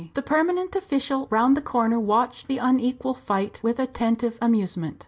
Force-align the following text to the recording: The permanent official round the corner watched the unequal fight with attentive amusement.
The 0.15 0.23
permanent 0.23 0.75
official 0.75 1.27
round 1.29 1.55
the 1.55 1.61
corner 1.61 1.99
watched 1.99 2.47
the 2.47 2.57
unequal 2.57 3.13
fight 3.13 3.59
with 3.61 3.77
attentive 3.77 4.39
amusement. 4.41 4.99